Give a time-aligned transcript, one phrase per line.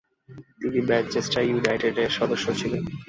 [0.59, 2.83] তিনি ম্যানচেস্টার ইউনাইটেডের সদস্য ছিলেন।